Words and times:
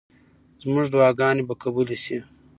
زموږ 0.63 0.85
دعاګانې 0.93 1.43
به 1.47 1.53
قبولې 1.63 1.97
شي. 2.03 2.17